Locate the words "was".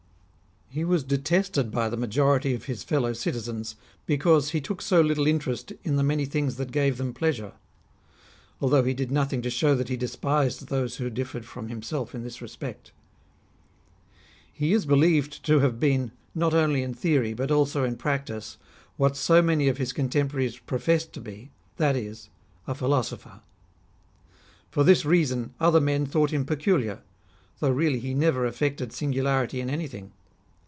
0.85-1.03